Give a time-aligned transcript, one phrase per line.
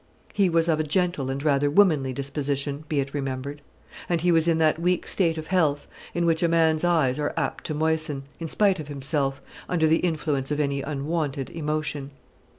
[0.33, 3.61] He was of a gentle and rather womanly disposition, be it remembered;
[4.09, 5.85] and he was in that weak state of health
[6.15, 9.99] in which a man's eyes are apt to moisten, in spite of himself, under the
[9.99, 12.09] influence of any unwonted emotion.